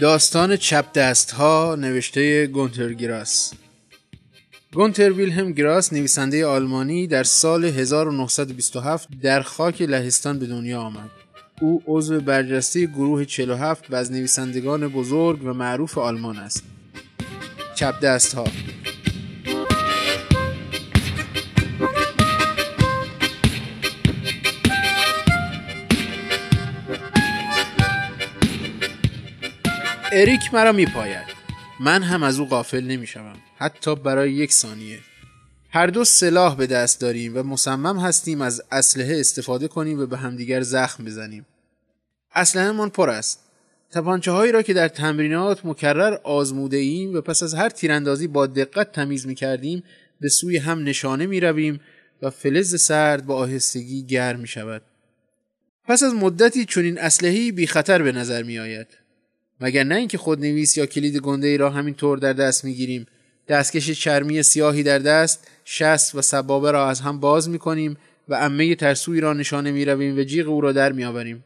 داستان 0.00 0.56
چپ 0.56 0.92
دست 0.92 1.30
ها 1.30 1.76
نوشته 1.78 2.46
گونتر 2.46 2.92
گراس 2.92 3.52
گونتر 4.72 5.12
ویلهم 5.12 5.52
گراس 5.52 5.92
نویسنده 5.92 6.46
آلمانی 6.46 7.06
در 7.06 7.22
سال 7.24 7.64
1927 7.64 9.08
در 9.22 9.42
خاک 9.42 9.82
لهستان 9.82 10.38
به 10.38 10.46
دنیا 10.46 10.80
آمد. 10.80 11.10
او 11.60 11.82
عضو 11.86 12.20
برجسته 12.20 12.86
گروه 12.86 13.24
47 13.24 13.90
و 13.90 13.96
از 13.96 14.12
نویسندگان 14.12 14.88
بزرگ 14.88 15.44
و 15.44 15.52
معروف 15.52 15.98
آلمان 15.98 16.36
است. 16.36 16.62
چپ 17.74 18.00
دست 18.00 18.34
ها 18.34 18.44
اریک 30.12 30.54
مرا 30.54 30.72
میپاید. 30.72 31.26
من 31.80 32.02
هم 32.02 32.22
از 32.22 32.40
او 32.40 32.46
غافل 32.46 32.84
نمی‌شوم. 32.84 33.36
حتی 33.56 33.96
برای 33.96 34.32
یک 34.32 34.52
ثانیه. 34.52 34.98
هر 35.70 35.86
دو 35.86 36.04
سلاح 36.04 36.56
به 36.56 36.66
دست 36.66 37.00
داریم 37.00 37.36
و 37.36 37.42
مصمم 37.42 37.98
هستیم 37.98 38.40
از 38.40 38.62
اسلحه 38.72 39.20
استفاده 39.20 39.68
کنیم 39.68 40.00
و 40.00 40.06
به 40.06 40.16
همدیگر 40.16 40.60
زخم 40.60 41.04
بزنیم. 41.04 41.46
من 42.54 42.88
پر 42.88 43.10
است. 43.10 43.40
تپانچه 43.90 44.30
هایی 44.30 44.52
را 44.52 44.62
که 44.62 44.74
در 44.74 44.88
تمرینات 44.88 45.64
مکرر 45.64 46.18
آزموده 46.24 46.76
ایم 46.76 47.14
و 47.14 47.20
پس 47.20 47.42
از 47.42 47.54
هر 47.54 47.68
تیراندازی 47.68 48.26
با 48.26 48.46
دقت 48.46 48.92
تمیز 48.92 49.26
می 49.26 49.34
کردیم 49.34 49.82
به 50.20 50.28
سوی 50.28 50.56
هم 50.56 50.84
نشانه 50.84 51.26
می 51.26 51.40
رویم 51.40 51.80
و 52.22 52.30
فلز 52.30 52.82
سرد 52.82 53.26
با 53.26 53.36
آهستگی 53.36 54.02
گرم 54.02 54.40
می 54.40 54.48
شود. 54.48 54.82
پس 55.84 56.02
از 56.02 56.14
مدتی 56.14 56.64
چنین 56.64 56.98
اسلحه‌ای 56.98 57.52
بی 57.52 57.66
خطر 57.66 58.02
به 58.02 58.12
نظر 58.12 58.42
می 58.42 58.58
آید. 58.58 58.99
مگر 59.60 59.84
نه 59.84 59.94
اینکه 59.94 60.18
خودنویس 60.18 60.76
یا 60.76 60.86
کلید 60.86 61.16
گنده 61.16 61.46
ای 61.46 61.56
را 61.56 61.70
همین 61.70 61.94
طور 61.94 62.18
در 62.18 62.32
دست 62.32 62.64
می‌گیریم. 62.64 63.06
دستکش 63.48 63.90
چرمی 63.90 64.42
سیاهی 64.42 64.82
در 64.82 64.98
دست 64.98 65.48
شست 65.64 66.14
و 66.14 66.22
سبابه 66.22 66.70
را 66.70 66.88
از 66.88 67.00
هم 67.00 67.20
باز 67.20 67.48
می‌کنیم 67.48 67.96
و 68.28 68.34
امه 68.34 68.74
ترسوی 68.74 69.20
را 69.20 69.32
نشانه 69.32 69.70
می 69.70 69.84
رویم 69.84 70.18
و 70.18 70.22
جیغ 70.22 70.48
او 70.48 70.60
را 70.60 70.72
در 70.72 70.92
میآوریم. 70.92 71.44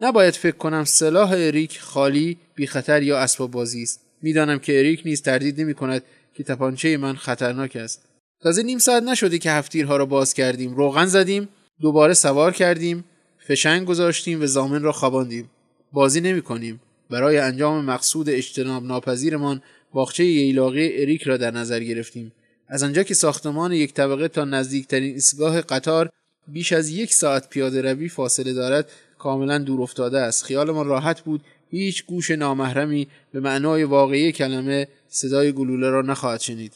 نباید 0.00 0.34
فکر 0.34 0.56
کنم 0.56 0.84
سلاح 0.84 1.30
اریک 1.30 1.80
خالی 1.80 2.38
بی 2.54 2.66
خطر 2.66 3.02
یا 3.02 3.18
اسباب 3.18 3.50
بازی 3.50 3.82
است. 3.82 4.00
می‌دانم 4.22 4.58
که 4.58 4.78
اریک 4.78 5.02
نیز 5.04 5.22
تردید 5.22 5.60
نمی 5.60 5.74
کند 5.74 6.02
که 6.34 6.44
تپانچه 6.44 6.96
من 6.96 7.16
خطرناک 7.16 7.76
است. 7.76 8.02
تازه 8.40 8.62
نیم 8.62 8.78
ساعت 8.78 9.02
نشده 9.02 9.38
که 9.38 9.50
هفتیرها 9.50 9.96
را 9.96 10.06
باز 10.06 10.34
کردیم. 10.34 10.74
روغن 10.74 11.06
زدیم 11.06 11.48
دوباره 11.80 12.14
سوار 12.14 12.52
کردیم 12.52 13.04
فشنگ 13.48 13.86
گذاشتیم 13.86 14.42
و 14.42 14.46
زامن 14.46 14.82
را 14.82 14.92
خواباندیم. 14.92 15.50
بازی 15.92 16.20
نمی 16.20 16.42
کنیم 16.42 16.80
برای 17.10 17.38
انجام 17.38 17.84
مقصود 17.84 18.30
اجتناب 18.30 18.84
ناپذیرمان 18.84 19.62
باغچه 19.92 20.24
ییلاقی 20.24 21.02
اریک 21.02 21.22
را 21.22 21.36
در 21.36 21.50
نظر 21.50 21.80
گرفتیم. 21.80 22.32
از 22.68 22.82
آنجا 22.82 23.02
که 23.02 23.14
ساختمان 23.14 23.72
یک 23.72 23.94
طبقه 23.94 24.28
تا 24.28 24.44
نزدیکترین 24.44 25.14
ایستگاه 25.14 25.60
قطار 25.60 26.10
بیش 26.48 26.72
از 26.72 26.88
یک 26.88 27.14
ساعت 27.14 27.48
پیاده 27.48 27.82
روی 27.82 28.08
فاصله 28.08 28.52
دارد 28.52 28.90
کاملا 29.18 29.58
دور 29.58 29.82
افتاده 29.82 30.20
است 30.20 30.44
خیالمان 30.44 30.86
راحت 30.86 31.20
بود. 31.20 31.40
هیچ 31.70 32.06
گوش 32.06 32.30
نامحرمی 32.30 33.08
به 33.32 33.40
معنای 33.40 33.84
واقعی 33.84 34.32
کلمه 34.32 34.88
صدای 35.08 35.52
گلوله 35.52 35.90
را 35.90 36.02
نخواهد 36.02 36.40
شنید. 36.40 36.72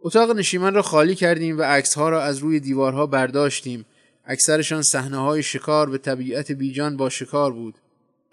اتاق 0.00 0.36
نشیمن 0.36 0.74
را 0.74 0.82
خالی 0.82 1.14
کردیم 1.14 1.58
و 1.58 1.62
عکسها 1.62 2.08
را 2.08 2.22
از 2.22 2.38
روی 2.38 2.60
دیوارها 2.60 3.06
برداشتیم. 3.06 3.84
اکثرشان 4.26 4.82
صحنه 4.82 5.16
های 5.16 5.42
شکار 5.42 5.90
به 5.90 5.98
طبیعت 5.98 6.52
بیجان 6.52 6.96
با 6.96 7.08
شکار 7.08 7.52
بود. 7.52 7.74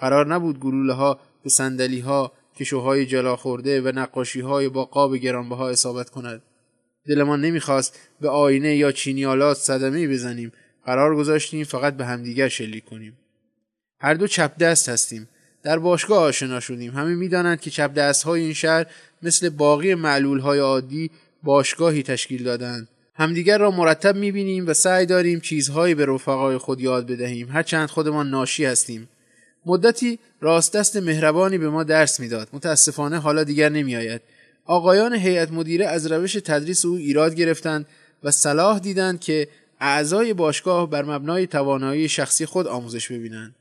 قرار 0.01 0.33
نبود 0.33 0.59
گلوله 0.59 0.93
ها 0.93 1.19
به 1.43 1.49
صندلی 1.49 1.99
ها 1.99 2.31
کشوهای 2.55 3.05
جلا 3.05 3.35
خورده 3.35 3.81
و 3.81 3.91
نقاشی 3.95 4.39
های 4.39 4.69
با 4.69 4.85
قاب 4.85 5.15
گرانبها 5.15 5.69
اصابت 5.69 6.09
کند. 6.09 6.41
دلمان 7.07 7.41
نمی‌خواست 7.41 7.99
به 8.21 8.29
آینه 8.29 8.75
یا 8.75 8.91
چینیالات 8.91 9.57
صدمه 9.57 10.07
بزنیم. 10.07 10.51
قرار 10.85 11.15
گذاشتیم 11.15 11.63
فقط 11.63 11.97
به 11.97 12.05
همدیگر 12.05 12.47
شلیک 12.47 12.85
کنیم. 12.85 13.17
هر 13.99 14.13
دو 14.13 14.27
چپ 14.27 14.57
دست 14.57 14.89
هستیم. 14.89 15.29
در 15.63 15.79
باشگاه 15.79 16.23
آشنا 16.23 16.59
شدیم. 16.59 16.91
همه 16.91 17.15
می‌دانند 17.15 17.61
که 17.61 17.69
چپ 17.69 17.93
دست 17.93 18.23
های 18.23 18.41
این 18.41 18.53
شهر 18.53 18.85
مثل 19.21 19.49
باقی 19.49 19.95
معلول 19.95 20.39
های 20.39 20.59
عادی 20.59 21.11
باشگاهی 21.43 22.03
تشکیل 22.03 22.43
دادند 22.43 22.87
همدیگر 23.15 23.57
را 23.57 23.71
مرتب 23.71 24.15
می‌بینیم 24.15 24.67
و 24.67 24.73
سعی 24.73 25.05
داریم 25.05 25.39
چیزهایی 25.39 25.95
به 25.95 26.05
رفقای 26.05 26.57
خود 26.57 26.81
یاد 26.81 27.07
بدهیم. 27.07 27.49
هرچند 27.49 27.89
خودمان 27.89 28.29
ناشی 28.29 28.65
هستیم. 28.65 29.09
مدتی 29.65 30.19
راست 30.41 30.73
دست 30.73 30.97
مهربانی 30.97 31.57
به 31.57 31.69
ما 31.69 31.83
درس 31.83 32.19
می‌داد. 32.19 32.47
متاسفانه 32.53 33.19
حالا 33.19 33.43
دیگر 33.43 33.69
نمیآید. 33.69 34.21
آقایان 34.65 35.13
هیئت 35.13 35.51
مدیره 35.51 35.87
از 35.87 36.11
روش 36.11 36.33
تدریس 36.33 36.85
او 36.85 36.95
ایراد 36.95 37.35
گرفتند 37.35 37.85
و 38.23 38.31
صلاح 38.31 38.79
دیدند 38.79 39.19
که 39.19 39.47
اعضای 39.79 40.33
باشگاه 40.33 40.89
بر 40.89 41.03
مبنای 41.03 41.47
توانایی 41.47 42.09
شخصی 42.09 42.45
خود 42.45 42.67
آموزش 42.67 43.11
ببینند. 43.11 43.55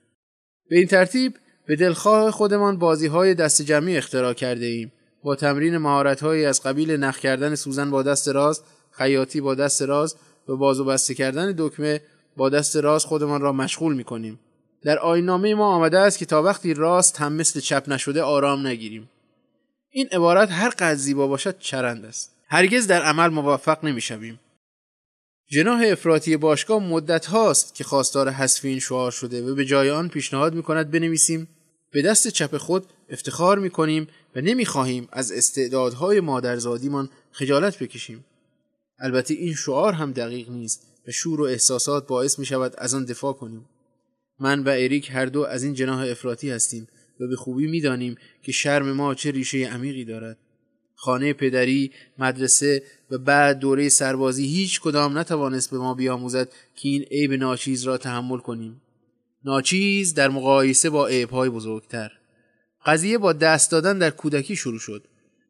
به 0.69 0.79
این 0.79 0.87
ترتیب 0.87 1.35
به 1.67 1.77
دلخواه 1.77 2.31
خودمان 2.31 2.79
بازی 2.79 3.07
های 3.07 3.35
دست 3.35 3.63
جمعی 3.63 3.97
اختراع 3.97 4.33
کرده 4.33 4.67
ایم. 4.67 4.93
با 5.23 5.37
تمرین 5.37 5.77
مهارت 5.79 6.23
از 6.23 6.63
قبیل 6.63 6.91
نخ 6.91 7.19
کردن 7.19 7.55
سوزن 7.55 7.91
با 7.91 8.03
دست 8.03 8.29
راست 8.29 8.65
خیاطی 8.91 9.41
با 9.41 9.55
دست 9.55 9.83
راست 9.83 10.19
و 10.49 10.57
باز 10.57 10.81
و 10.81 10.85
بسته 10.85 11.15
کردن 11.15 11.55
دکمه 11.59 12.01
با 12.37 12.49
دست 12.49 12.77
راست 12.77 13.07
خودمان 13.07 13.41
را 13.41 13.53
مشغول 13.53 13.95
می 13.95 14.05
کنیم. 14.05 14.39
در 14.83 14.99
آینامه 14.99 15.55
ما 15.55 15.75
آمده 15.75 15.99
است 15.99 16.19
که 16.19 16.27
تا 16.27 16.43
وقتی 16.43 16.75
راست 16.75 17.17
هم 17.21 17.33
مثل 17.33 17.61
چپ 17.61 17.85
نشده 17.89 18.23
آرام 18.23 18.67
نگیریم. 18.67 19.11
این 19.91 20.09
عبارت 20.13 20.51
هر 20.51 20.69
قدر 20.69 20.95
زیبا 20.95 21.27
باشد 21.27 21.59
چرند 21.59 22.05
است. 22.05 22.37
هرگز 22.49 22.87
در 22.87 23.03
عمل 23.03 23.29
موفق 23.29 23.85
نمی‌شویم. 23.85 24.41
جناح 25.47 25.83
افراطی 25.87 26.37
باشگاه 26.37 26.83
مدت 26.83 27.27
هاست 27.27 27.75
که 27.75 27.85
خواستار 27.85 28.31
حذف 28.31 28.65
این 28.65 28.79
شعار 28.79 29.11
شده 29.11 29.43
و 29.43 29.55
به 29.55 29.65
جای 29.65 29.91
آن 29.91 30.09
پیشنهاد 30.09 30.55
می 30.55 30.63
کند 30.63 30.91
بنویسیم 30.91 31.49
به 31.93 32.03
دست 32.03 32.29
چپ 32.29 32.57
خود 32.57 32.87
افتخار 33.09 33.59
می 33.59 33.71
کنیم 33.71 34.09
و 34.37 34.41
نمی 34.41 34.65
خواهیم 34.65 35.09
از 35.13 35.33
استعدادهای 35.33 36.21
مادرزادیمان 36.21 37.11
خجالت 37.33 37.79
بکشیم. 37.79 38.25
البته 38.99 39.35
این 39.35 39.55
شعار 39.55 39.93
هم 39.93 40.13
دقیق 40.13 40.51
نیست 40.51 40.87
و 41.09 41.11
شور 41.11 41.41
و 41.41 41.45
احساسات 41.45 42.07
باعث 42.07 42.39
می 42.39 42.47
شود 42.47 42.75
از 42.79 42.95
آن 42.95 43.05
دفاع 43.05 43.33
کنیم. 43.33 43.65
من 44.41 44.63
و 44.63 44.69
اریک 44.69 45.11
هر 45.11 45.27
دو 45.27 45.41
از 45.47 45.63
این 45.63 45.75
جناح 45.75 46.01
افراطی 46.01 46.51
هستیم 46.51 46.89
و 47.21 47.27
به 47.27 47.37
خوبی 47.37 47.67
می‌دانیم 47.67 48.17
که 48.43 48.53
شرم 48.53 48.93
ما 48.93 49.15
چه 49.15 49.31
ریشه 49.31 49.59
عمیقی 49.59 50.05
دارد 50.05 50.39
خانه 50.95 51.33
پدری، 51.33 51.91
مدرسه 52.19 52.83
و 53.11 53.19
بعد 53.19 53.59
دوره 53.59 53.89
سربازی 53.89 54.47
هیچ 54.47 54.81
کدام 54.81 55.19
نتوانست 55.19 55.71
به 55.71 55.79
ما 55.79 55.95
بیاموزد 55.95 56.49
که 56.77 56.89
این 56.89 57.03
عیب 57.03 57.33
ناچیز 57.33 57.85
را 57.85 57.99
تحمل 57.99 58.39
کنیم. 58.39 58.81
ناچیز 59.45 60.15
در 60.15 60.29
مقایسه 60.29 60.91
با 60.91 61.07
عیبهای 61.07 61.49
بزرگتر. 61.49 62.11
قضیه 62.87 63.19
با 63.19 63.33
دست 63.33 63.71
دادن 63.71 63.99
در 63.99 64.11
کودکی 64.11 64.57
شروع 64.57 64.79
شد. 64.79 65.05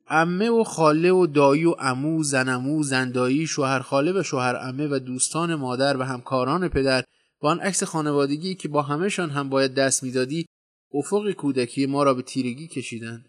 امه 0.08 0.50
و 0.50 0.64
خاله 0.64 1.12
و 1.12 1.26
دایی 1.26 1.64
و 1.64 1.74
امو، 1.78 2.22
زنمو، 2.22 2.82
زندایی، 2.82 3.46
شوهر 3.46 3.78
خاله 3.78 4.20
و 4.20 4.22
شوهر 4.22 4.56
امه 4.56 4.88
و 4.90 4.98
دوستان 4.98 5.54
مادر 5.54 5.96
و 5.96 6.02
همکاران 6.02 6.68
پدر 6.68 7.04
با 7.40 7.50
آن 7.50 7.60
عکس 7.60 7.82
خانوادگی 7.82 8.54
که 8.54 8.68
با 8.68 8.82
همهشان 8.82 9.30
هم 9.30 9.48
باید 9.48 9.74
دست 9.74 10.02
می‌دادی 10.02 10.46
افق 10.94 11.30
کودکی 11.30 11.86
ما 11.86 12.02
را 12.02 12.14
به 12.14 12.22
تیرگی 12.22 12.68
کشیدند. 12.68 13.24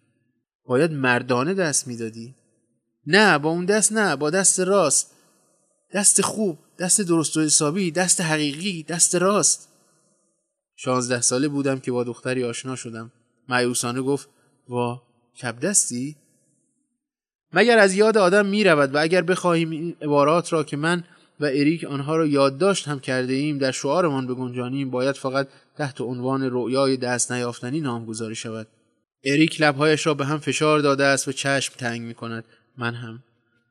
باید 0.66 0.92
مردانه 0.92 1.54
دست 1.54 1.88
می‌دادی. 1.88 2.36
نه 3.08 3.38
با 3.38 3.50
اون 3.50 3.66
دست 3.66 3.92
نه 3.92 4.16
با 4.16 4.30
دست 4.30 4.60
راست. 4.60 5.12
دست 5.94 6.22
خوب 6.22 6.60
دست 6.80 7.02
درست 7.02 7.38
و 7.38 7.42
حسابی 7.42 7.92
دست 7.92 8.22
حقیقی 8.22 8.84
دست 8.84 9.16
راست. 9.16 9.70
شانزده 10.76 11.22
ساله 11.22 11.48
بودم 11.48 11.80
که 11.80 11.92
با 11.92 12.04
دختری 12.04 12.44
آشنا 12.44 12.76
شدم. 12.76 13.12
معیوسانه 13.50 14.02
گفت 14.02 14.30
وا 14.70 15.02
کب 15.42 15.60
دستی؟ 15.60 16.16
مگر 17.54 17.78
از 17.78 17.94
یاد 17.94 18.18
آدم 18.18 18.46
می 18.46 18.64
رود 18.64 18.96
و 18.96 18.98
اگر 18.98 19.22
بخواهیم 19.22 19.70
این 19.70 19.96
عبارات 20.02 20.54
را 20.54 20.64
که 20.64 20.78
من 20.78 21.04
و 21.42 21.46
اریک 21.46 21.84
آنها 21.84 22.16
را 22.16 22.28
یادداشت 22.28 22.88
هم 22.88 23.00
کرده 23.00 23.34
ایم 23.34 23.58
در 23.58 23.72
شعارمان 23.72 24.28
بگنجانیم 24.28 24.90
باید 24.90 25.16
فقط 25.16 25.48
تحت 25.78 26.02
عنوان 26.02 26.50
رؤیای 26.52 26.98
دست 26.98 27.32
نیافتنی 27.32 27.82
نامگذاری 27.82 28.36
شود. 28.36 28.68
اریک 29.24 29.62
لبهایش 29.62 30.08
را 30.08 30.14
به 30.14 30.26
هم 30.26 30.38
فشار 30.38 30.80
داده 30.80 31.04
است 31.04 31.28
و 31.28 31.32
چشم 31.32 31.74
تنگ 31.78 32.02
می 32.02 32.14
کند 32.14 32.46
من 32.78 32.94
هم. 32.94 33.24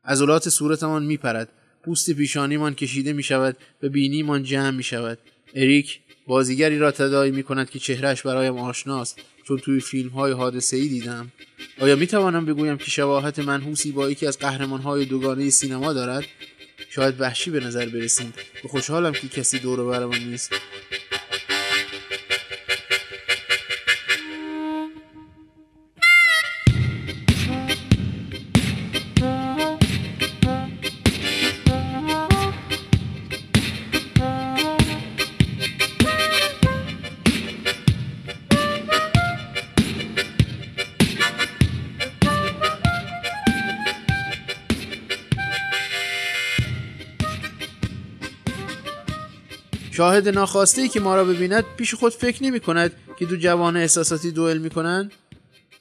عضلات 0.05 0.49
صورتمان 0.49 1.03
می 1.03 1.17
پرد 1.17 1.49
پوست 1.85 2.11
پیشانیمان 2.11 2.75
کشیده 2.75 3.13
می 3.13 3.23
شود 3.23 3.57
و 3.83 3.89
بینیمان 3.89 4.43
جمع 4.43 4.71
می 4.71 4.83
شود 4.83 5.19
اریک 5.55 6.01
بازیگری 6.27 6.79
را 6.79 6.91
تدایی 6.91 7.33
می 7.33 7.43
کند 7.43 7.71
که 7.71 7.79
چهرش 7.79 8.23
برایم 8.23 8.59
آشناست 8.59 9.21
چون 9.45 9.59
توی 9.59 9.81
فیلم 9.81 10.09
های 10.09 10.33
حادثه 10.33 10.77
ای 10.77 10.89
دیدم. 10.89 11.33
آیا 11.81 11.97
می 11.97 12.07
توانم 12.07 12.47
بگویم 12.47 12.77
که 12.77 12.91
شباهت 12.91 13.39
منحوسی 13.39 13.93
با 13.93 14.11
یکی 14.11 14.27
از 14.27 14.39
قهرمان 14.39 14.81
های 14.81 15.05
دوگانه 15.05 15.51
سینما 15.51 15.93
دارد؟ 15.93 16.25
شاید 16.91 17.21
وحشی 17.21 17.51
به 17.51 17.61
نظر 17.61 17.89
برسیم 17.89 18.33
و 18.65 18.69
خوشحالم 18.69 19.13
که 19.13 19.29
کسی 19.29 19.59
دور 19.59 19.85
برمان 19.85 20.19
نیست. 20.19 20.53
شاهد 50.01 50.29
ناخواسته 50.29 50.83
ای 50.83 50.89
که 50.89 51.01
ما 51.01 51.17
را 51.17 51.25
ببیند 51.25 51.65
پیش 51.77 51.95
خود 51.95 52.13
فکر 52.13 52.43
نمی 52.45 52.61
کند 52.61 52.93
که 53.19 53.27
دو 53.27 53.37
جوان 53.37 53.77
احساساتی 53.77 54.31
دوئل 54.31 54.59
می 54.59 54.71
کنند. 54.71 55.13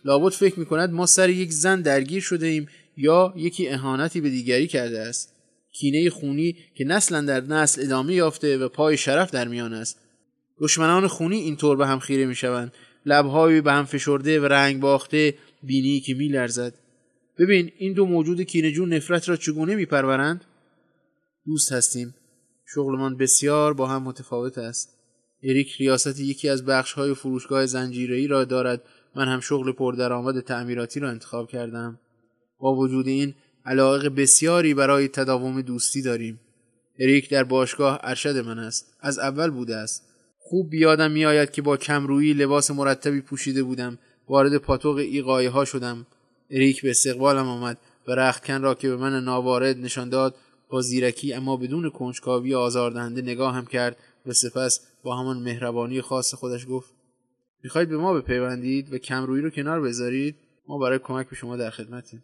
لابد 0.05 0.33
فکر 0.33 0.59
می 0.59 0.65
کند 0.65 0.89
ما 0.89 1.05
سر 1.05 1.29
یک 1.29 1.51
زن 1.51 1.81
درگیر 1.81 2.21
شده 2.21 2.47
ایم 2.47 2.67
یا 2.97 3.33
یکی 3.37 3.69
اهانتی 3.69 4.21
به 4.21 4.29
دیگری 4.29 4.67
کرده 4.67 4.99
است. 4.99 5.33
کینه 5.71 6.09
خونی 6.09 6.57
که 6.75 6.85
نسلا 6.85 7.21
در 7.21 7.41
نسل 7.41 7.81
ادامه 7.81 8.13
یافته 8.13 8.57
و 8.57 8.69
پای 8.69 8.97
شرف 8.97 9.31
در 9.31 9.47
میان 9.47 9.73
است. 9.73 9.99
دشمنان 10.61 11.07
خونی 11.07 11.37
اینطور 11.37 11.77
به 11.77 11.87
هم 11.87 11.99
خیره 11.99 12.25
می 12.25 12.35
شوند. 12.35 12.73
لبهایی 13.05 13.61
به 13.61 13.71
هم 13.71 13.85
فشرده 13.85 14.39
و 14.39 14.45
رنگ 14.45 14.79
باخته 14.79 15.33
بینی 15.63 15.99
که 15.99 16.13
می 16.13 16.27
لرزد. 16.27 16.73
ببین 17.37 17.71
این 17.77 17.93
دو 17.93 18.05
موجود 18.05 18.41
کینجون 18.41 18.93
نفرت 18.93 19.29
را 19.29 19.35
چگونه 19.35 19.75
میپرورند 19.75 20.45
دوست 21.45 21.71
هستیم. 21.71 22.15
شغلمان 22.73 23.17
بسیار 23.17 23.73
با 23.73 23.87
هم 23.87 24.03
متفاوت 24.03 24.57
است. 24.57 24.97
اریک 25.43 25.75
ریاست 25.75 26.19
یکی 26.19 26.49
از 26.49 26.65
بخش 26.65 26.93
های 26.93 27.13
فروشگاه 27.13 27.65
زنجیره‌ای 27.65 28.27
را 28.27 28.45
دارد. 28.45 28.81
من 29.15 29.27
هم 29.27 29.39
شغل 29.39 29.71
پردرآمد 29.71 30.39
تعمیراتی 30.39 30.99
را 30.99 31.09
انتخاب 31.09 31.49
کردم. 31.49 31.99
با 32.59 32.75
وجود 32.75 33.07
این 33.07 33.33
علاقه 33.65 34.09
بسیاری 34.09 34.73
برای 34.73 35.07
تداوم 35.07 35.61
دوستی 35.61 36.01
داریم. 36.01 36.39
اریک 36.99 37.29
در 37.29 37.43
باشگاه 37.43 37.99
ارشد 38.03 38.37
من 38.37 38.59
است. 38.59 38.93
از 38.99 39.19
اول 39.19 39.49
بوده 39.49 39.75
است. 39.75 40.03
خوب 40.39 40.69
بیادم 40.69 41.11
میآید 41.11 41.51
که 41.51 41.61
با 41.61 41.77
کمرویی 41.77 42.33
لباس 42.33 42.71
مرتبی 42.71 43.21
پوشیده 43.21 43.63
بودم. 43.63 43.97
وارد 44.27 44.57
پاتوق 44.57 44.95
ایقایه 44.95 45.49
ها 45.49 45.65
شدم. 45.65 46.05
اریک 46.51 46.81
به 46.81 46.89
استقبالم 46.89 47.47
آمد 47.47 47.77
و 48.07 48.11
رختکن 48.11 48.61
را 48.61 48.75
که 48.75 48.89
به 48.89 48.95
من 48.95 49.23
ناوارد 49.23 49.77
نشان 49.77 50.09
داد 50.09 50.35
با 50.69 50.81
زیرکی 50.81 51.33
اما 51.33 51.57
بدون 51.57 51.89
کنجکاوی 51.89 52.55
آزاردهنده 52.55 53.21
نگاه 53.21 53.55
هم 53.55 53.65
کرد 53.65 53.97
و 54.25 54.33
سپس 54.33 54.87
با 55.03 55.17
همان 55.17 55.37
مهربانی 55.37 56.01
خاص 56.01 56.33
خودش 56.33 56.65
گفت 56.69 56.93
می‌خواهید 57.63 57.89
به 57.89 57.97
ما 57.97 58.13
بپیوندید 58.13 58.93
و 58.93 58.97
کمرویی 58.97 59.41
رو 59.41 59.49
کنار 59.49 59.81
بذارید؟ 59.81 60.35
ما 60.67 60.77
برای 60.77 60.99
کمک 60.99 61.29
به 61.29 61.35
شما 61.35 61.57
در 61.57 61.69
خدمتیم. 61.69 62.23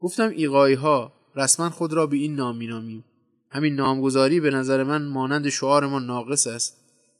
گفتم 0.00 0.28
ایقایی 0.28 0.74
ها 0.74 1.12
رسما 1.36 1.70
خود 1.70 1.92
را 1.92 2.06
به 2.06 2.16
این 2.16 2.34
نام 2.34 2.56
مینامیم. 2.56 3.04
همین 3.50 3.74
نامگذاری 3.74 4.40
به 4.40 4.50
نظر 4.50 4.82
من 4.82 5.06
مانند 5.06 5.48
شعار 5.48 5.86
ما 5.86 5.98
ناقص 5.98 6.46
است. 6.46 6.76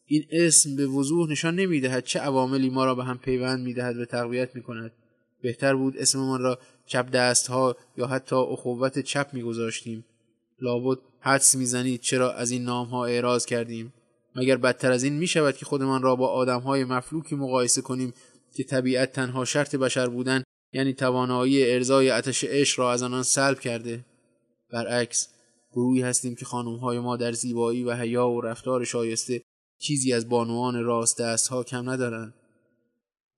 این 0.07 0.25
اسم 0.31 0.77
به 0.77 0.87
وضوح 0.87 1.31
نشان 1.31 1.55
نمی‌دهد 1.55 2.05
چه 2.05 2.21
عواملی 2.21 2.71
ما 2.71 2.85
را 2.85 2.95
به 2.95 3.05
هم 3.05 3.19
پیوند 3.19 3.65
می‌دهد 3.65 3.97
و 3.97 4.05
تقویت 4.05 4.57
می‌کند. 4.57 4.93
بهتر 5.43 5.75
بود 5.75 5.97
اسممان 5.97 6.41
را 6.41 6.59
چپ 6.87 7.11
دست 7.11 7.47
ها 7.47 7.77
یا 7.97 8.07
حتی 8.07 8.37
اخوت 8.37 8.99
چپ 8.99 9.29
میگذاشتیم. 9.33 10.05
لابد 10.63 10.99
حدس 11.21 11.55
می‌زنید 11.55 12.01
چرا 12.01 12.33
از 12.33 12.51
این 12.51 12.63
نام 12.63 12.87
ها 12.87 13.05
اعراض 13.05 13.47
کردیم؟ 13.47 13.93
مگر 14.37 14.57
بدتر 14.57 14.93
از 14.93 15.03
این 15.03 15.13
می 15.13 15.27
شود 15.27 15.57
که 15.57 15.65
خودمان 15.65 16.03
را 16.03 16.17
با 16.17 16.29
آدم 16.29 16.61
های 16.61 16.85
مفلوکی 16.85 17.37
مقایسه 17.37 17.83
کنیم 17.83 18.15
که 18.55 18.65
طبیعت 18.65 19.13
تنها 19.13 19.45
شرط 19.45 19.77
بشر 19.77 20.09
بودن 20.09 20.43
یعنی 20.73 20.93
توانایی 20.93 21.73
ارزای 21.73 22.11
اتش 22.11 22.45
عشق 22.45 22.81
را 22.81 22.93
از 22.93 23.03
آنان 23.03 23.23
سلب 23.23 23.61
کرده؟ 23.61 24.05
برعکس 24.73 25.29
گروهی 25.73 26.03
هستیم 26.03 26.35
که 26.35 26.45
خانم 26.45 26.77
های 26.77 26.99
ما 26.99 27.17
در 27.17 27.33
زیبایی 27.33 27.85
و 27.85 27.95
حیا 27.95 28.29
و 28.29 28.41
رفتار 28.41 28.85
شایسته 28.85 29.43
چیزی 29.79 30.13
از 30.13 30.29
بانوان 30.29 30.85
راست 30.85 31.21
دست 31.21 31.49
ها 31.49 31.63
کم 31.63 31.91
ندارند. 31.91 32.35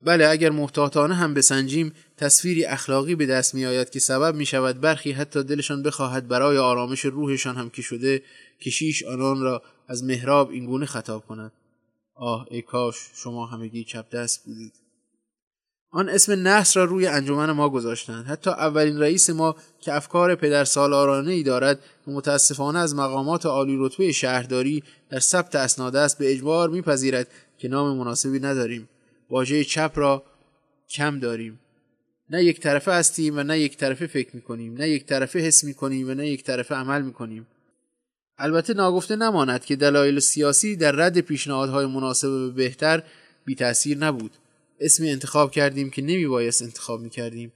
بله 0.04 0.28
اگر 0.28 0.50
محتاطانه 0.50 1.14
هم 1.14 1.34
بسنجیم 1.34 1.92
تصویری 2.16 2.64
اخلاقی 2.64 3.14
به 3.14 3.26
دست 3.26 3.54
می 3.54 3.66
آید 3.66 3.90
که 3.90 4.00
سبب 4.00 4.34
می 4.34 4.46
شود 4.46 4.80
برخی 4.80 5.12
حتی 5.12 5.42
دلشان 5.42 5.82
بخواهد 5.82 6.28
برای 6.28 6.58
آرامش 6.58 7.04
روحشان 7.04 7.56
هم 7.56 7.70
که 7.70 7.82
شده 7.82 8.22
کشیش 8.60 9.04
آنان 9.04 9.40
را 9.40 9.62
از 9.88 10.04
محراب 10.04 10.50
اینگونه 10.50 10.86
خطاب 10.86 11.26
کند. 11.26 11.52
آه 12.14 12.46
ای 12.50 12.62
کاش 12.62 12.96
شما 13.14 13.46
همگی 13.46 13.84
چپ 13.84 14.10
دست 14.10 14.44
بودید. 14.44 14.72
آن 15.90 16.08
اسم 16.08 16.32
نحس 16.32 16.76
را 16.76 16.84
روی 16.84 17.06
انجمن 17.06 17.50
ما 17.50 17.68
گذاشتند. 17.68 18.26
حتی 18.26 18.50
اولین 18.50 19.00
رئیس 19.00 19.30
ما 19.30 19.56
که 19.80 19.94
افکار 19.94 20.34
پدر 20.34 20.64
سالارانه 20.64 21.32
ای 21.32 21.42
دارد 21.42 21.80
و 22.06 22.10
متاسفانه 22.10 22.78
از 22.78 22.94
مقامات 22.94 23.46
عالی 23.46 23.76
رتبه 23.78 24.12
شهرداری 24.12 24.82
در 25.10 25.20
ثبت 25.20 25.54
اسناد 25.54 25.96
است 25.96 26.18
به 26.18 26.32
اجبار 26.32 26.68
میپذیرد 26.68 27.28
که 27.58 27.68
نام 27.68 27.96
مناسبی 27.96 28.40
نداریم. 28.40 28.88
واژه 29.32 29.64
چپ 29.64 29.92
را 29.94 30.24
کم 30.88 31.18
داریم. 31.18 31.60
نه 32.30 32.44
یک 32.44 32.60
طرفه 32.60 32.92
هستیم 32.92 33.36
و 33.36 33.42
نه 33.42 33.58
یک 33.58 33.76
طرفه 33.76 34.06
فکر 34.06 34.36
می‌کنیم. 34.36 34.74
نه 34.74 34.88
یک 34.88 35.06
طرفه 35.06 35.38
حس 35.38 35.64
می‌کنیم 35.64 36.08
و 36.08 36.14
نه 36.14 36.28
یک 36.28 36.44
طرفه 36.44 36.74
عمل 36.74 37.02
می‌کنیم. 37.02 37.46
البته 38.38 38.74
ناگفته 38.74 39.16
نماند 39.16 39.64
که 39.64 39.76
دلایل 39.76 40.18
سیاسی 40.18 40.76
در 40.76 40.92
رد 40.92 41.20
پیشنهادهای 41.20 41.86
مناسب 41.86 42.28
به 42.28 42.48
بهتر 42.48 43.02
بی 43.44 43.54
تاثیر 43.54 43.98
نبود. 43.98 44.32
اسمی 44.80 45.10
انتخاب 45.10 45.50
کردیم 45.50 45.90
که 45.90 46.02
نمی 46.02 46.26
بایست 46.26 46.62
انتخاب 46.62 47.00
می 47.00 47.10
کردیم. 47.10 47.52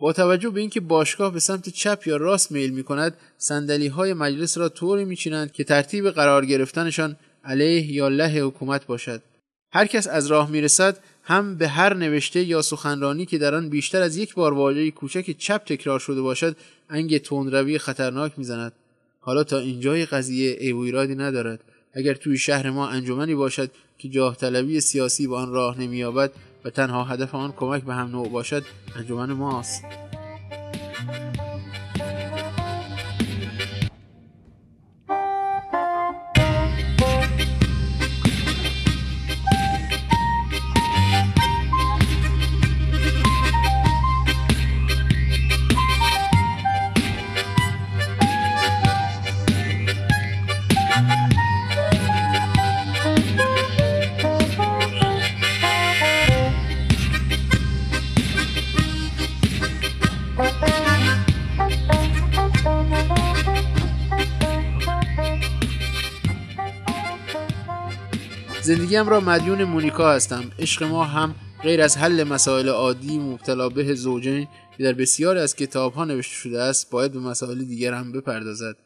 با 0.00 0.12
توجه 0.12 0.50
به 0.50 0.60
اینکه 0.60 0.80
باشگاه 0.80 1.32
به 1.32 1.40
سمت 1.40 1.68
چپ 1.68 2.02
یا 2.06 2.16
راست 2.16 2.52
میل 2.52 2.70
می 2.70 2.82
کند 2.82 3.16
سندلی 3.36 3.86
های 3.86 4.12
مجلس 4.12 4.58
را 4.58 4.68
طوری 4.68 5.04
می 5.04 5.16
چینند 5.16 5.52
که 5.52 5.64
ترتیب 5.64 6.10
قرار 6.10 6.46
گرفتنشان 6.46 7.16
علیه 7.44 7.92
یا 7.92 8.08
له 8.08 8.28
حکومت 8.28 8.86
باشد. 8.86 9.22
هر 9.72 9.86
کس 9.86 10.06
از 10.06 10.26
راه 10.26 10.50
می‌رسد 10.50 10.98
هم 11.22 11.56
به 11.56 11.68
هر 11.68 11.94
نوشته 11.94 12.42
یا 12.44 12.62
سخنرانی 12.62 13.26
که 13.26 13.38
در 13.38 13.54
آن 13.54 13.68
بیشتر 13.68 14.02
از 14.02 14.16
یک 14.16 14.34
بار 14.34 14.52
واژه 14.52 14.90
کوچک 14.90 15.38
چپ 15.38 15.64
تکرار 15.64 15.98
شده 15.98 16.20
باشد 16.20 16.56
انگ 16.90 17.18
تندروی 17.18 17.78
خطرناک 17.78 18.32
می‌زند. 18.36 18.72
حالا 19.20 19.44
تا 19.44 19.58
اینجای 19.58 20.06
قضیه 20.06 20.56
ای 20.60 20.72
و 20.72 21.20
ندارد. 21.20 21.60
اگر 21.94 22.14
توی 22.14 22.38
شهر 22.38 22.70
ما 22.70 22.88
انجمنی 22.88 23.34
باشد 23.34 23.70
که 23.98 24.08
جاه 24.08 24.36
طلبی 24.36 24.80
سیاسی 24.80 25.26
به 25.26 25.36
آن 25.36 25.50
راه 25.50 25.80
نمییابد 25.80 26.32
و 26.64 26.70
تنها 26.70 27.04
هدف 27.04 27.34
آن 27.34 27.52
کمک 27.52 27.82
به 27.82 27.94
هم 27.94 28.10
نوع 28.10 28.28
باشد 28.28 28.64
انجمن 28.96 29.32
ماست. 29.32 29.84
زندگیم 68.68 69.08
را 69.08 69.20
مدیون 69.20 69.64
مونیکا 69.64 70.12
هستم. 70.12 70.50
عشق 70.58 70.82
ما 70.82 71.04
هم 71.04 71.34
غیر 71.62 71.82
از 71.82 71.96
حل 71.96 72.24
مسائل 72.24 72.68
عادی 72.68 73.18
مبتلا 73.18 73.68
به 73.68 73.94
زوجین 73.94 74.48
که 74.76 74.84
در 74.84 74.92
بسیاری 74.92 75.40
از 75.40 75.56
کتاب 75.56 75.92
ها 75.92 76.04
نوشته 76.04 76.34
شده 76.34 76.62
است 76.62 76.90
باید 76.90 77.12
به 77.12 77.18
مسائل 77.18 77.64
دیگر 77.64 77.92
هم 77.94 78.12
بپردازد. 78.12 78.76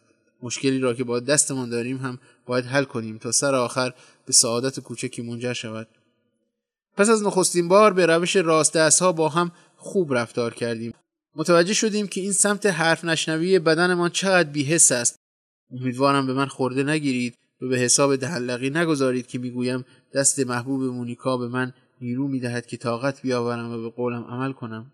مشکلی 0.43 0.79
را 0.79 0.95
که 0.95 1.05
با 1.05 1.21
دستمان 1.21 1.71
داریم 1.71 1.97
هم 1.97 2.19
باید 2.47 2.65
حل 2.65 2.85
کنیم 2.85 3.19
تا 3.19 3.33
سر 3.33 3.55
آخر 3.55 3.93
به 4.27 4.33
سعادت 4.33 4.81
کوچکی 4.81 5.23
منجر 5.23 5.53
شود. 5.53 5.89
پس 6.97 7.09
از 7.09 7.23
نخستین 7.23 7.69
بار 7.69 7.93
به 7.93 8.07
روش 8.07 8.37
راست 8.37 8.77
دست 8.77 9.03
ها 9.03 9.13
با 9.13 9.29
هم 9.29 9.53
خوب 9.77 10.15
رفتار 10.15 10.55
کردیم. 10.55 10.95
متوجه 11.37 11.75
شدیم 11.75 12.07
که 12.07 12.21
این 12.21 12.33
سمت 12.33 12.67
حرف 12.67 13.05
نشنوی 13.05 13.59
بدنمان 13.59 14.11
چقدر 14.11 14.49
بیحس 14.49 14.93
است. 14.93 15.19
امیدوارم 15.73 16.27
به 16.27 16.33
من 16.33 16.47
خورده 16.47 16.83
نگیرید. 16.83 17.35
و 17.63 17.69
به 17.69 17.79
حساب 17.79 18.17
دهلقی 18.17 18.71
نگذارید 18.71 19.27
که 19.27 19.39
می‌گویم 19.39 19.85
دست 20.15 20.41
محبوب 20.41 20.83
مونیکا 20.83 21.37
به 21.37 21.49
من 21.49 21.73
نیرو 22.01 22.29
می‌دهد 22.29 22.67
که 22.67 22.77
طاقت 22.77 23.23
بیاورم 23.23 23.73
و 23.73 23.83
به 23.83 23.91
قولم 23.91 24.25
عمل 24.25 24.53
کنم. 24.53 24.93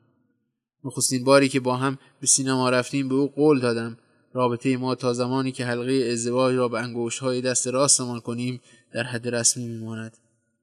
نخستین 0.84 1.25
باری 1.25 1.48
که 1.48 1.60
با 1.60 1.76
هم 1.76 1.98
به 2.20 2.26
سینما 2.26 2.70
رفتیم 2.70 3.08
به 3.08 3.14
او 3.14 3.28
قول 3.28 3.60
دادم. 3.60 3.98
رابطه 4.32 4.76
ما 4.76 4.94
تا 4.94 5.12
زمانی 5.12 5.52
که 5.52 5.64
حلقه 5.64 6.08
ازدواج 6.12 6.54
را 6.54 6.68
به 6.68 6.80
انگوش 6.80 7.18
های 7.18 7.40
دست 7.40 7.68
راستمان 7.68 8.20
کنیم 8.20 8.60
در 8.92 9.02
حد 9.02 9.28
رسمی 9.28 9.68
میماند. 9.68 10.16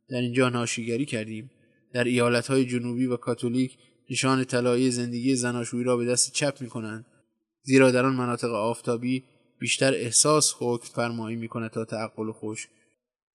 در 0.09 0.17
اینجا 0.17 0.49
ناشیگری 0.49 1.05
کردیم. 1.05 1.51
در 1.93 2.03
ایالت 2.03 2.47
های 2.47 2.65
جنوبی 2.65 3.05
و 3.05 3.17
کاتولیک 3.17 3.77
نشان 4.09 4.43
طلایی 4.43 4.91
زندگی 4.91 5.35
زناشویی 5.35 5.83
را 5.83 5.97
به 5.97 6.05
دست 6.05 6.31
چپ 6.31 6.57
می 6.61 6.67
کنند 6.67 7.05
زیرا 7.63 7.91
در 7.91 8.05
آن 8.05 8.15
مناطق 8.15 8.49
آفتابی 8.49 9.23
بیشتر 9.59 9.93
احساس 9.93 10.55
حکم 10.59 10.85
فرمایی 10.85 11.35
می‌کنه 11.35 11.69
تا 11.69 11.85
تعقل 11.85 12.31
خوش 12.31 12.67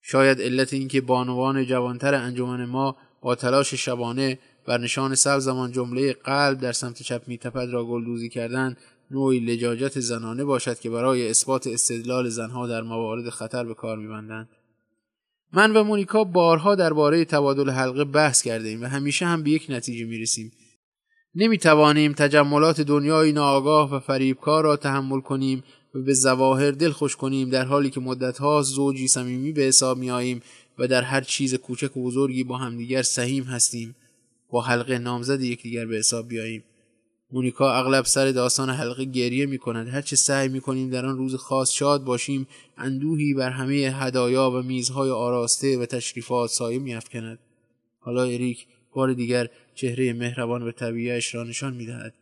شاید 0.03 0.41
علت 0.41 0.73
اینکه 0.73 1.00
بانوان 1.00 1.67
جوانتر 1.67 2.15
انجمن 2.15 2.65
ما 2.65 2.97
با 3.21 3.35
تلاش 3.35 3.75
شبانه 3.75 4.39
بر 4.67 4.79
نشان 4.79 5.15
سبزمان 5.15 5.73
جمله 5.73 6.12
قلب 6.12 6.61
در 6.61 6.73
سمت 6.73 7.03
چپ 7.03 7.23
میتپد 7.27 7.69
را 7.71 7.85
گلدوزی 7.85 8.29
کردن 8.29 8.77
نوعی 9.11 9.41
لجاجت 9.41 10.00
زنانه 10.00 10.45
باشد 10.45 10.79
که 10.79 10.91
برای 10.91 11.31
اثبات 11.31 11.67
استدلال 11.67 12.29
زنها 12.29 12.67
در 12.67 12.83
موارد 12.83 13.31
خطر 13.31 13.65
به 13.65 13.75
کار 13.75 13.99
میبندند 13.99 14.49
من 15.53 15.77
و 15.77 15.85
مونیکا 15.85 16.25
بارها 16.25 16.75
درباره 16.75 17.25
تبادل 17.25 17.71
حلقه 17.71 18.05
بحث 18.05 18.43
کرده 18.43 18.69
ایم 18.69 18.83
و 18.83 18.87
همیشه 18.87 19.27
هم 19.27 19.43
به 19.43 19.50
یک 19.50 19.67
نتیجه 19.69 20.05
می 20.05 20.19
رسیم. 20.19 20.53
نمی 21.35 21.59
توانیم 21.59 22.12
تجملات 22.12 22.81
دنیای 22.81 23.33
ناآگاه 23.33 23.95
و 23.95 23.99
فریبکار 23.99 24.65
را 24.65 24.77
تحمل 24.77 25.21
کنیم 25.21 25.65
و 25.95 26.01
به 26.01 26.15
زواهر 26.15 26.71
دل 26.71 26.91
خوش 26.91 27.17
کنیم 27.17 27.51
در 27.51 27.65
حالی 27.65 27.91
که 27.91 28.01
مدتها 28.01 28.63
زوجی 28.63 29.09
صمیمی 29.09 29.53
به 29.53 29.63
حساب 29.63 29.99
می 29.99 30.11
آییم 30.11 30.43
و 30.79 30.87
در 30.87 31.03
هر 31.03 31.21
چیز 31.21 31.55
کوچک 31.55 31.97
و 31.97 32.03
بزرگی 32.03 32.45
با 32.45 32.57
همدیگر 32.57 33.03
سهیم 33.03 33.45
هستیم 33.45 33.97
با 34.51 34.61
حلقه 34.61 34.99
نامزد 34.99 35.41
یکدیگر 35.41 35.87
به 35.87 35.97
حساب 35.97 36.29
بیاییم 36.29 36.65
مونیکا 37.33 37.75
اغلب 37.75 38.05
سر 38.05 38.31
داستان 38.31 38.71
حلقه 38.71 39.05
گریه 39.05 39.47
می 39.47 39.59
کند 39.59 39.89
هرچه 39.89 40.17
سعی 40.17 40.49
می 40.49 40.61
کنیم 40.61 40.91
در 40.91 41.07
آن 41.07 41.17
روز 41.17 41.35
خاص 41.35 41.73
شاد 41.73 42.05
باشیم 42.05 42.47
اندوهی 42.77 43.35
بر 43.35 43.51
همه 43.51 43.75
هدایا 43.75 44.51
و 44.51 44.63
میزهای 44.63 45.11
آراسته 45.11 45.79
و 45.79 45.87
تشریفات 45.87 46.51
سایه 46.51 46.79
می 46.79 46.95
افکند. 46.95 47.39
حالا 47.99 48.23
اریک 48.23 48.67
بار 48.95 49.13
دیگر 49.13 49.49
چهره 49.75 50.13
مهربان 50.13 50.63
و 50.63 50.73
طبیعش 50.73 51.35
را 51.35 51.45
نشان 51.45 51.75
می 51.75 51.87
دهد. 51.87 52.15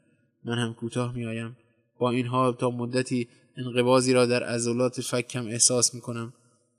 من 0.45 0.59
هم 0.59 0.75
کوتاه 0.75 1.15
می 1.15 1.27
آیم. 1.27 1.57
با 1.99 2.11
این 2.11 2.27
حال 2.27 2.53
تا 2.53 2.71
مدتی 2.71 3.29
انقبازی 3.59 4.13
را 4.13 4.27
در 4.27 4.43
عضلات 4.43 5.01
فکم 5.01 5.47
احساس 5.47 5.95
می 5.95 6.01
کنم. 6.01 6.33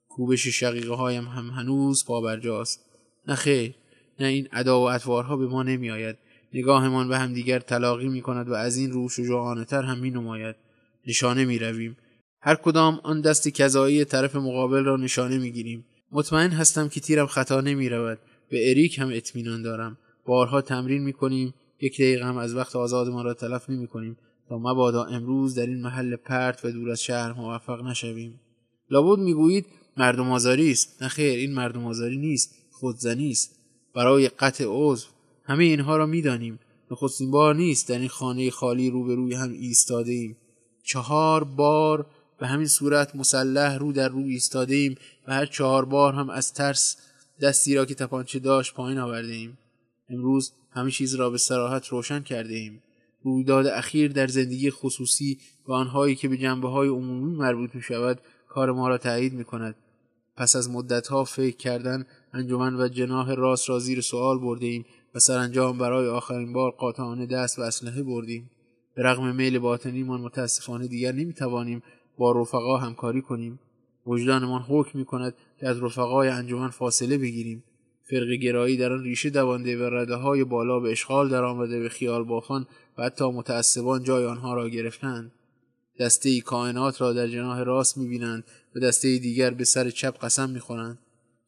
کوبش 0.09 0.47
شقیقه 0.47 0.93
هایم 0.95 1.25
هم 1.25 1.49
هنوز 1.49 2.05
پابرجاست. 2.05 2.85
نه 3.27 3.35
خیر 3.35 3.75
نه 4.19 4.27
این 4.27 4.47
ادا 4.51 4.81
و 4.81 4.89
اطوارها 4.89 5.37
به 5.37 5.47
ما 5.47 5.63
نمی 5.63 5.91
آید. 5.91 6.17
نگاهمان 6.53 7.07
به 7.07 7.17
همدیگر 7.17 7.59
تلاقی 7.59 8.07
می 8.07 8.21
کند 8.21 8.49
و 8.49 8.53
از 8.53 8.77
این 8.77 8.91
رو 8.91 9.09
شجاعانه 9.09 9.65
تر 9.65 9.83
هم 9.83 9.99
می 9.99 10.11
نماید. 10.11 10.55
نشانه 11.07 11.45
می 11.45 11.59
رویم. 11.59 11.97
هر 12.41 12.55
کدام 12.55 12.99
آن 13.03 13.21
دست 13.21 13.49
کذایی 13.49 14.05
طرف 14.05 14.35
مقابل 14.35 14.83
را 14.83 14.97
نشانه 14.97 15.37
می 15.37 15.51
گیریم. 15.51 15.85
مطمئن 16.11 16.49
هستم 16.49 16.89
که 16.89 16.99
تیرم 16.99 17.27
خطا 17.27 17.61
نمی 17.61 17.89
رود. 17.89 18.19
به 18.49 18.69
اریک 18.69 18.99
هم 18.99 19.09
اطمینان 19.13 19.61
دارم. 19.61 19.97
بارها 20.25 20.61
تمرین 20.61 21.03
می 21.03 21.13
کنیم. 21.13 21.53
یک 21.81 21.95
دقیقه 21.95 22.25
هم 22.25 22.37
از 22.37 22.55
وقت 22.55 22.75
آزادمان 22.75 23.25
را 23.25 23.33
تلف 23.33 23.69
نمی 23.69 23.87
کنیم 23.87 24.17
تا 24.49 24.57
مبادا 24.57 25.03
امروز 25.03 25.55
در 25.55 25.65
این 25.65 25.81
محل 25.81 26.15
پرت 26.15 26.65
و 26.65 26.71
دور 26.71 26.89
از 26.89 27.03
شهر 27.03 27.33
موفق 27.33 27.81
نشویم. 27.81 28.39
لابد 28.89 29.19
می‌گویید 29.19 29.65
مردم 29.97 30.31
آزاری 30.31 30.71
است. 30.71 31.03
نخیر 31.03 31.37
این 31.39 31.53
مردم 31.53 31.85
آزاری 31.85 32.17
نیست. 32.17 32.55
خودزنی 32.71 33.31
است. 33.31 33.59
برای 33.95 34.29
قطع 34.29 34.65
عضو 34.67 35.07
همه 35.43 35.63
اینها 35.63 35.97
را 35.97 36.05
می‌دانیم 36.05 36.59
نخستین 36.91 37.31
بار 37.31 37.55
نیست 37.55 37.89
در 37.89 37.99
این 37.99 38.07
خانه 38.07 38.49
خالی 38.49 38.89
روبروی 38.89 39.33
هم 39.33 39.51
ایستاده 39.51 40.11
ایم 40.11 40.37
چهار 40.83 41.43
بار 41.43 42.05
به 42.39 42.47
همین 42.47 42.67
صورت 42.67 43.15
مسلح 43.15 43.77
رو 43.77 43.91
در 43.91 44.09
رو 44.09 44.19
ایستاده 44.19 44.75
ایم 44.75 44.95
و 45.27 45.33
هر 45.33 45.45
چهار 45.45 45.85
بار 45.85 46.13
هم 46.13 46.29
از 46.29 46.53
ترس 46.53 46.97
دستی 47.41 47.75
را 47.75 47.85
که 47.85 47.95
تپانچه 47.95 48.39
داشت 48.39 48.73
پایین 48.73 48.99
آورده 48.99 49.33
ایم 49.33 49.57
امروز 50.09 50.51
همه 50.71 50.91
چیز 50.91 51.15
را 51.15 51.29
به 51.29 51.37
سراحت 51.37 51.87
روشن 51.87 52.23
کرده 52.23 52.55
ایم 52.55 52.83
رویداد 53.23 53.67
اخیر 53.67 54.11
در 54.11 54.27
زندگی 54.27 54.71
خصوصی 54.71 55.39
و 55.67 55.73
آنهایی 55.73 56.15
که 56.15 56.27
به 56.27 56.37
جنبه 56.37 56.69
های 56.69 56.87
عمومی 56.87 57.35
مربوط 57.35 57.75
می 57.75 57.81
شود 57.81 58.21
کار 58.47 58.71
ما 58.71 58.87
را 58.87 58.97
تایید 58.97 59.33
می 59.33 59.43
کند 59.43 59.75
پس 60.39 60.55
از 60.55 60.69
مدتها 60.69 61.23
فکر 61.23 61.57
کردن 61.57 62.05
انجمن 62.33 62.75
و 62.75 62.87
جناح 62.87 63.33
راست 63.33 63.69
را 63.69 63.79
زیر 63.79 64.01
سوال 64.01 64.39
برده 64.39 64.65
ایم 64.65 64.85
و 65.15 65.19
سرانجام 65.19 65.77
برای 65.77 66.07
آخرین 66.07 66.53
بار 66.53 66.71
قاطعانه 66.71 67.25
دست 67.25 67.59
و 67.59 67.61
اسلحه 67.61 68.03
بردیم. 68.03 68.49
به 68.95 69.03
رغم 69.03 69.35
میل 69.35 69.59
باطنیمان 69.59 70.21
متاسفانه 70.21 70.87
دیگر 70.87 71.11
نمی‌توانیم 71.11 71.83
با 72.17 72.31
رفقا 72.31 72.77
همکاری 72.77 73.21
کنیم. 73.21 73.59
وجدانمان 74.07 74.61
حکم 74.61 74.99
می 74.99 75.05
کند 75.05 75.33
که 75.59 75.67
از 75.67 75.83
رفقای 75.83 76.29
انجمن 76.29 76.69
فاصله 76.69 77.17
بگیریم. 77.17 77.63
فرق 78.09 78.29
گرایی 78.29 78.77
در 78.77 78.93
آن 78.93 79.03
ریشه 79.03 79.29
دوانده 79.29 79.77
و 79.77 79.83
رده 79.83 80.15
های 80.15 80.43
بالا 80.43 80.79
به 80.79 80.91
اشغال 80.91 81.29
درآمده 81.29 81.79
به 81.79 81.89
خیال 81.89 82.23
بافان 82.23 82.67
و 82.97 83.03
حتی 83.03 83.31
متعصبان 83.31 84.03
جای 84.03 84.25
آنها 84.25 84.53
را 84.53 84.69
گرفتند. 84.69 85.31
دسته 85.99 86.29
ای 86.29 86.41
کائنات 86.41 87.01
را 87.01 87.13
در 87.13 87.27
جناح 87.27 87.63
راست 87.63 87.97
می‌بینند 87.97 88.43
و 88.75 88.79
دسته 88.79 89.17
دیگر 89.17 89.49
به 89.49 89.63
سر 89.63 89.89
چپ 89.89 90.25
قسم 90.25 90.49
می‌خورند. 90.49 90.99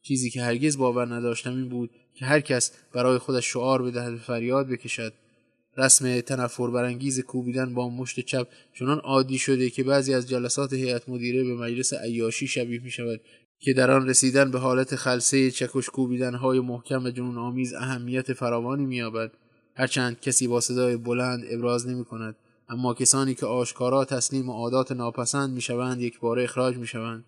چیزی 0.02 0.30
که 0.30 0.42
هرگز 0.42 0.78
باور 0.78 1.14
نداشتم 1.14 1.50
این 1.50 1.68
بود 1.68 1.90
که 2.14 2.24
هر 2.24 2.40
کس 2.40 2.72
برای 2.92 3.18
خودش 3.18 3.52
شعار 3.52 3.82
بدهد 3.82 4.12
و 4.14 4.18
فریاد 4.18 4.68
بکشد. 4.68 5.12
رسم 5.76 6.20
تنفر 6.20 6.70
برانگیز 6.70 7.20
کوبیدن 7.20 7.74
با 7.74 7.88
مشت 7.88 8.20
چپ 8.20 8.48
چنان 8.74 8.98
عادی 8.98 9.38
شده 9.38 9.70
که 9.70 9.82
بعضی 9.82 10.14
از 10.14 10.28
جلسات 10.28 10.72
هیئت 10.72 11.08
مدیره 11.08 11.44
به 11.44 11.54
مجلس 11.54 11.94
عیاشی 11.94 12.46
شبیه 12.46 12.82
می 12.82 12.90
شود 12.90 13.20
که 13.64 13.72
در 13.72 13.90
آن 13.90 14.08
رسیدن 14.08 14.50
به 14.50 14.58
حالت 14.58 14.96
خلصه 14.96 15.50
چکش 15.50 15.90
کوبیدن 15.90 16.34
های 16.34 16.60
محکم 16.60 17.04
و 17.04 17.10
جنون 17.10 17.38
آمیز 17.38 17.74
اهمیت 17.74 18.32
فراوانی 18.32 18.86
مییابد. 18.86 19.32
هرچند 19.76 20.20
کسی 20.20 20.46
با 20.46 20.60
صدای 20.60 20.96
بلند 20.96 21.44
ابراز 21.50 21.88
نمی 21.88 22.04
کند 22.04 22.36
اما 22.68 22.94
کسانی 22.94 23.34
که 23.34 23.46
آشکارا 23.46 24.04
تسلیم 24.04 24.48
و 24.48 24.52
عادات 24.52 24.92
ناپسند 24.92 25.50
می‌شوند 25.50 26.00
یک 26.00 26.20
بار 26.20 26.40
اخراج 26.40 26.76
می‌شوند. 26.76 27.24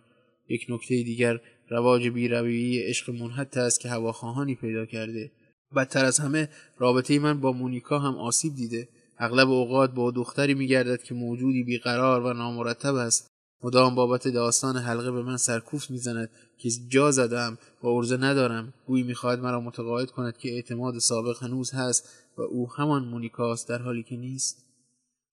یک 0.48 0.66
نکته 0.68 1.02
دیگر 1.02 1.40
رواج 1.68 2.08
بیرویی 2.08 2.82
عشق 2.82 3.10
منحت 3.10 3.56
است 3.56 3.80
که 3.80 3.88
هواخواهانی 3.88 4.54
پیدا 4.54 4.86
کرده. 4.86 5.30
بدتر 5.76 6.04
از 6.04 6.18
همه 6.18 6.48
رابطه 6.78 7.18
من 7.18 7.40
با 7.40 7.52
مونیکا 7.52 7.98
هم 7.98 8.16
آسیب 8.16 8.54
دیده. 8.54 8.88
اغلب 9.18 9.50
اوقات 9.50 9.94
با 9.94 10.10
دختری 10.10 10.54
میگردد 10.54 11.02
که 11.02 11.14
موجودی 11.14 11.62
بیقرار 11.62 12.22
و 12.22 12.32
نامرتب 12.32 12.94
است. 12.94 13.33
مدام 13.64 13.94
بابت 13.94 14.28
داستان 14.28 14.76
حلقه 14.76 15.10
به 15.10 15.22
من 15.22 15.36
سرکوف 15.36 15.90
می‌زند 15.90 16.30
که 16.58 16.70
جا 16.88 17.10
زدم 17.10 17.58
و 17.82 17.86
ارزه 17.86 18.16
ندارم. 18.16 18.74
گویی 18.86 19.02
می‌خواهد 19.02 19.40
مرا 19.40 19.60
متقاعد 19.60 20.10
کند 20.10 20.36
که 20.36 20.48
اعتماد 20.48 20.98
سابق 20.98 21.42
هنوز 21.42 21.70
هست 21.70 22.08
و 22.38 22.42
او 22.42 22.72
همان 22.72 23.04
مونیکاست 23.04 23.68
در 23.68 23.82
حالی 23.82 24.02
که 24.02 24.16
نیست. 24.16 24.66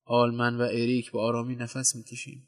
حال 0.04 0.36
من 0.36 0.58
و 0.58 0.62
اریک 0.62 1.12
به 1.12 1.20
آرامی 1.20 1.56
نفس 1.56 1.96
می‌کشیم. 1.96 2.48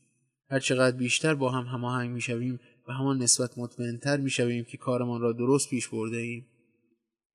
هرچقدر 0.50 0.98
بیشتر 0.98 1.36
با 1.36 1.50
هم 1.50 1.66
هماهنگ 1.66 2.12
می‌شویم 2.12 2.60
و 2.88 2.94
همان 2.94 3.22
نسبت 3.22 3.58
مطمئنتر 3.58 4.18
می‌شویم 4.18 4.63
که 4.63 4.78
کارمان 4.78 5.22
را 5.22 5.32
درست 5.32 5.70
پیش 5.70 5.88
برده 5.88 6.18
ایم. 6.18 6.46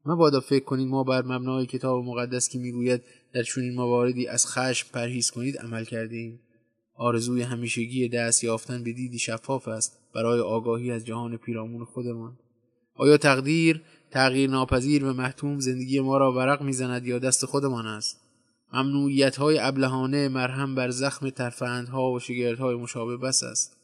مبادا 0.06 0.40
فکر 0.40 0.64
کنید 0.64 0.88
ما 0.88 1.04
بر 1.04 1.22
مبنای 1.22 1.66
کتاب 1.66 2.04
مقدس 2.04 2.48
که 2.48 2.58
می‌گوید 2.58 3.02
در 3.32 3.42
چنین 3.42 3.74
مواردی 3.74 4.26
از 4.26 4.46
خشم 4.46 4.88
پرهیز 4.92 5.30
کنید 5.30 5.58
عمل 5.58 5.84
کرده 5.84 6.16
ایم. 6.16 6.40
آرزوی 6.98 7.42
همیشگی 7.42 8.08
دست 8.08 8.44
یافتن 8.44 8.84
به 8.84 8.92
دیدی 8.92 9.18
شفاف 9.18 9.68
است 9.68 9.98
برای 10.14 10.40
آگاهی 10.40 10.90
از 10.90 11.06
جهان 11.06 11.36
پیرامون 11.36 11.84
خودمان. 11.84 12.38
آیا 12.94 13.16
تقدیر 13.16 13.82
تغییر 14.10 14.50
ناپذیر 14.50 15.04
و 15.04 15.12
محتوم 15.12 15.60
زندگی 15.60 16.00
ما 16.00 16.18
را 16.18 16.32
ورق 16.32 16.62
می‌زند 16.62 17.06
یا 17.06 17.18
دست 17.18 17.46
خودمان 17.46 17.86
است؟ 17.86 18.20
ممنوعیت 18.72 19.36
های 19.36 19.58
ابلهانه 19.58 20.28
مرهم 20.28 20.74
بر 20.74 20.90
زخم 20.90 21.30
ترفندها 21.30 22.12
و 22.12 22.20
شگردهای 22.20 22.76
مشابه 22.76 23.16
بس 23.16 23.42
است. 23.42 23.76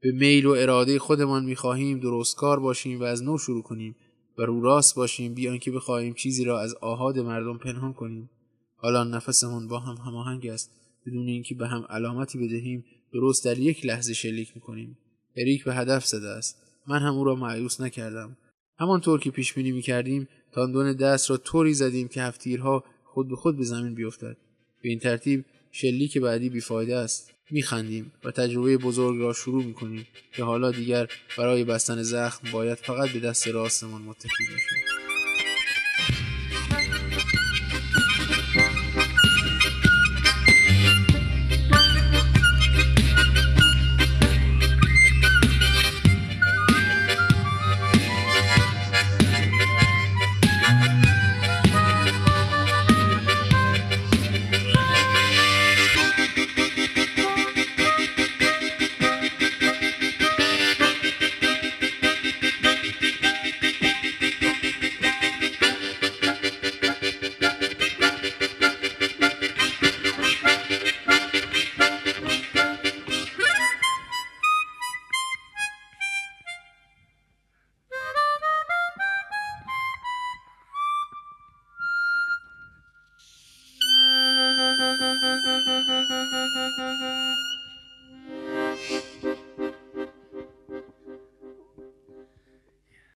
به 0.00 0.12
میل 0.12 0.46
و 0.46 0.50
اراده 0.50 0.98
خودمان 0.98 1.44
می‌خواهیم 1.44 2.00
درستکار 2.00 2.60
باشیم 2.60 3.00
و 3.00 3.02
از 3.02 3.22
نو 3.22 3.38
شروع 3.38 3.62
کنیم 3.62 3.96
و 4.38 4.42
رو 4.42 4.60
راست 4.60 4.94
باشیم 4.94 5.34
بیان 5.34 5.58
که 5.58 5.70
بخواهیم 5.70 6.14
چیزی 6.14 6.44
را 6.44 6.60
از 6.60 6.74
آهاد 6.74 7.18
مردم 7.18 7.58
پنهان 7.58 7.92
کنیم. 7.92 8.30
حالا 8.76 9.04
نفسمون 9.04 9.68
با 9.68 9.78
هم 9.78 9.96
هماهنگ 9.96 10.46
است. 10.46 10.85
بدون 11.06 11.28
اینکه 11.28 11.54
به 11.54 11.68
هم 11.68 11.86
علامتی 11.90 12.38
بدهیم 12.38 12.84
درست 13.12 13.44
در 13.44 13.58
یک 13.58 13.86
لحظه 13.86 14.14
شلیک 14.14 14.52
می‌کنیم. 14.54 14.98
اریک 15.36 15.64
به 15.64 15.74
هدف 15.74 16.06
زده 16.06 16.28
است. 16.28 16.62
من 16.86 16.98
هم 16.98 17.14
او 17.14 17.24
را 17.24 17.34
معیوس 17.34 17.80
نکردم. 17.80 18.36
همانطور 18.78 19.20
که 19.20 19.30
پیش 19.30 19.52
بینی 19.52 19.72
می‌کردیم 19.72 20.28
تاندون 20.52 20.92
دست 20.92 21.30
را 21.30 21.36
طوری 21.36 21.74
زدیم 21.74 22.08
که 22.08 22.22
هفتیرها 22.22 22.84
خود 23.04 23.28
به 23.28 23.36
خود 23.36 23.56
به 23.56 23.64
زمین 23.64 23.94
بیفتد. 23.94 24.36
به 24.82 24.88
این 24.88 24.98
ترتیب 24.98 25.44
شلیک 25.72 26.18
بعدی 26.18 26.48
بیفایده 26.48 26.96
است. 26.96 27.32
میخندیم 27.50 28.12
و 28.24 28.30
تجربه 28.30 28.76
بزرگ 28.76 29.18
را 29.18 29.32
شروع 29.32 29.64
می‌کنیم 29.64 30.06
که 30.32 30.44
حالا 30.44 30.70
دیگر 30.70 31.08
برای 31.38 31.64
بستن 31.64 32.02
زخم 32.02 32.52
باید 32.52 32.78
فقط 32.78 33.10
به 33.10 33.20
دست 33.20 33.48
راستمان 33.48 34.02
متکی 34.02 34.44
باشیم. 34.50 36.25